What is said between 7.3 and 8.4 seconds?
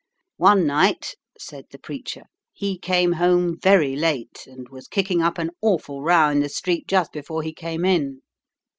he came in.